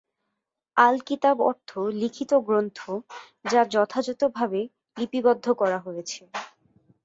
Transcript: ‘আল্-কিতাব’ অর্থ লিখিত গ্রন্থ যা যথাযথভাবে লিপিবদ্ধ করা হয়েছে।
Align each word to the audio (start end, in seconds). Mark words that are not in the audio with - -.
‘আল্-কিতাব’ 0.77 1.37
অর্থ 1.49 1.69
লিখিত 1.95 2.31
গ্রন্থ 2.47 2.79
যা 3.45 3.61
যথাযথভাবে 3.73 4.61
লিপিবদ্ধ 4.97 5.45
করা 5.61 5.77
হয়েছে। 5.79 6.21